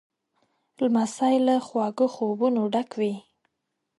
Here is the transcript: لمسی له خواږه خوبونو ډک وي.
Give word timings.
لمسی 0.79 1.35
له 1.47 1.55
خواږه 1.65 2.07
خوبونو 2.13 2.61
ډک 2.73 2.89
وي. 2.99 3.13